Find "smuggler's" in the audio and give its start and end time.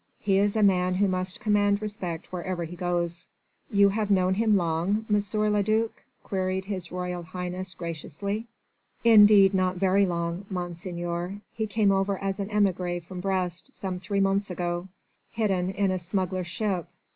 15.99-16.47